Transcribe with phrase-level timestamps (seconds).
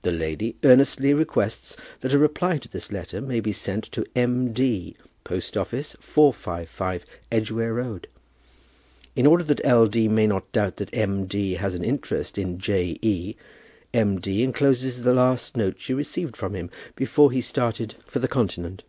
[0.00, 4.54] The lady earnestly requests that a reply to this question may be sent to M.
[4.54, 8.06] D., Post office, 455 Edgware Road.
[9.14, 9.86] In order that L.
[9.86, 10.08] D.
[10.08, 11.26] may not doubt that M.
[11.26, 11.56] D.
[11.56, 12.98] has an interest in J.
[13.02, 13.34] E.,
[13.92, 14.18] M.
[14.18, 14.42] D.
[14.42, 18.82] encloses the last note she received from him before he started for the Continent."